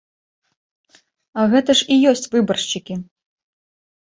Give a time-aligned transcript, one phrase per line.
[1.41, 2.99] А гэта ж і ёсць выбаршчыкі!